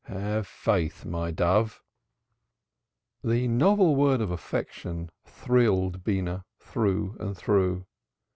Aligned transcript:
Have 0.05 0.47
faith, 0.47 1.05
my 1.05 1.29
dove." 1.29 1.83
The 3.23 3.47
novel 3.47 3.95
word 3.95 4.19
of 4.19 4.31
affection 4.31 5.11
thrilled 5.27 6.03
Beenah 6.03 6.43
through 6.59 7.17
and 7.19 7.37
through. 7.37 7.85